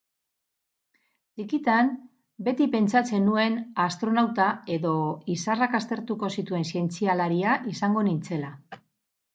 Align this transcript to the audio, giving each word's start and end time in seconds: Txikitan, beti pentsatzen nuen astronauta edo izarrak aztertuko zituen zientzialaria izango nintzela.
Txikitan, 1.41 1.91
beti 2.47 2.67
pentsatzen 2.77 3.27
nuen 3.27 3.59
astronauta 3.85 4.49
edo 4.79 4.95
izarrak 5.37 5.77
aztertuko 5.83 6.33
zituen 6.39 6.69
zientzialaria 6.73 7.57
izango 7.77 8.11
nintzela. 8.11 8.53